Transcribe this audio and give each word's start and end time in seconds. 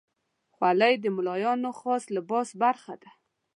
خولۍ 0.55 0.93
د 0.99 1.05
ملایانو 1.17 1.69
خاص 1.79 2.03
لباس 2.15 2.49
برخه 2.63 2.93
ده. 3.01 3.09